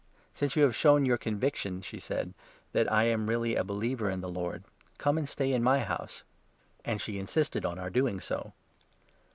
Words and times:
"Since 0.33 0.55
you 0.55 0.63
have 0.63 0.75
shown 0.75 1.05
your 1.05 1.19
conviction," 1.19 1.83
she 1.83 1.99
said, 1.99 2.33
"that 2.71 2.91
I 2.91 3.11
really 3.11 3.55
am 3.55 3.61
a 3.61 3.63
believer 3.63 4.09
in 4.09 4.19
the 4.21 4.31
Lord, 4.31 4.63
come 4.97 5.15
and 5.19 5.29
stay 5.29 5.53
in 5.53 5.61
my 5.61 5.77
house." 5.81 6.23
And 6.83 6.99
she 6.99 7.19
insisted 7.19 7.65
on 7.65 7.77
our 7.77 7.91
doing 7.91 8.19
so. 8.19 8.53